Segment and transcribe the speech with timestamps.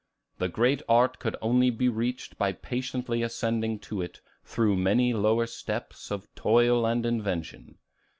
[0.39, 5.45] The great art could only be reached by patiently ascending to it through many lower
[5.45, 7.77] steps of toil and invention.